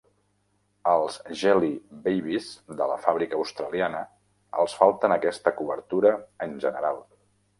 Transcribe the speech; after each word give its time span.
Als 0.91 1.17
Jelly 1.41 1.67
Babies 2.07 2.47
de 2.79 2.87
la 2.93 2.95
fàbrica 3.03 3.37
australiana 3.41 4.01
els 4.63 4.75
falten 4.79 5.15
aquesta 5.17 5.53
cobertura 5.61 6.15
en 6.47 6.57
general. 6.67 7.01